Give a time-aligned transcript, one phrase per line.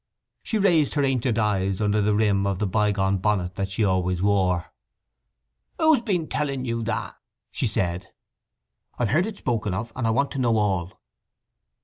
[0.41, 3.83] She raised her ancient eyes under the rim of the by gone bonnet that she
[3.83, 4.73] always wore.
[5.79, 7.17] "Who's been telling you that?"
[7.51, 8.07] she said.
[8.97, 10.99] "I have heard it spoken of, and want to know all."